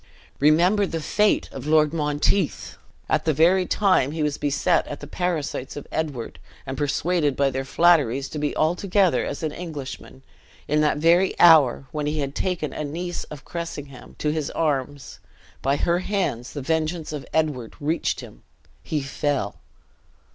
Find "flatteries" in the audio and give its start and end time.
7.63-8.27